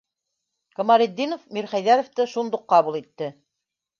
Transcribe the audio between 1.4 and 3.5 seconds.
Мирхәйҙәровты шундуҡ ҡабул итте.